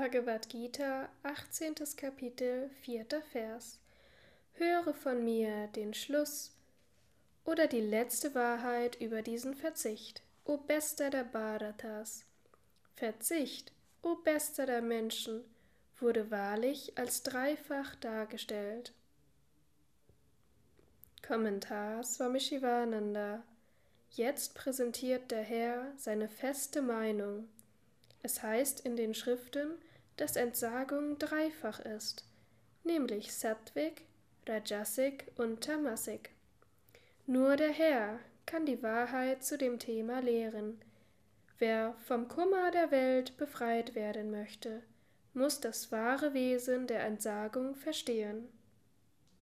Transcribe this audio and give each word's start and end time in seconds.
Bhagavad 0.00 0.48
Gita, 0.48 1.10
18. 1.24 1.74
Kapitel, 1.94 2.70
4. 2.80 3.04
Vers. 3.32 3.78
Höre 4.54 4.94
von 4.94 5.22
mir 5.22 5.66
den 5.76 5.92
Schluss 5.92 6.56
oder 7.44 7.66
die 7.66 7.82
letzte 7.82 8.34
Wahrheit 8.34 8.98
über 8.98 9.20
diesen 9.20 9.54
Verzicht, 9.54 10.22
o 10.46 10.56
Bester 10.56 11.10
der 11.10 11.24
Bharatas. 11.24 12.24
Verzicht, 12.96 13.72
o 14.00 14.14
Bester 14.14 14.64
der 14.64 14.80
Menschen, 14.80 15.44
wurde 15.98 16.30
wahrlich 16.30 16.96
als 16.96 17.22
dreifach 17.22 17.94
dargestellt. 17.96 18.94
Kommentar 21.20 22.04
Swami 22.04 22.40
Shivananda 22.40 23.42
Jetzt 24.12 24.54
präsentiert 24.54 25.30
der 25.30 25.42
Herr 25.42 25.92
seine 25.98 26.30
feste 26.30 26.80
Meinung 26.80 27.50
es 28.22 28.42
heißt 28.42 28.80
in 28.80 28.96
den 28.96 29.14
Schriften, 29.14 29.78
dass 30.20 30.36
Entsagung 30.36 31.18
dreifach 31.18 31.80
ist, 31.80 32.24
nämlich 32.84 33.32
Sattvik, 33.32 34.02
Rajasik 34.46 35.32
und 35.36 35.62
Tamasik. 35.62 36.30
Nur 37.26 37.56
der 37.56 37.70
Herr 37.70 38.18
kann 38.44 38.66
die 38.66 38.82
Wahrheit 38.82 39.42
zu 39.44 39.56
dem 39.56 39.78
Thema 39.78 40.20
lehren. 40.20 40.78
Wer 41.58 41.94
vom 42.06 42.28
Kummer 42.28 42.70
der 42.70 42.90
Welt 42.90 43.36
befreit 43.38 43.94
werden 43.94 44.30
möchte, 44.30 44.82
muss 45.32 45.60
das 45.60 45.90
wahre 45.90 46.34
Wesen 46.34 46.86
der 46.86 47.04
Entsagung 47.04 47.74
verstehen. 47.74 48.48